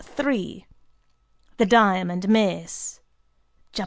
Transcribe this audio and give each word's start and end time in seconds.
—The 0.15 0.65
Diamond 1.67 2.27
Mace 2.27 3.01
(Jap. 3.71 3.79